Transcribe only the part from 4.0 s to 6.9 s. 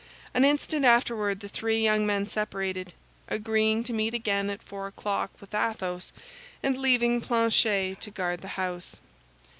again at four o'clock with Athos, and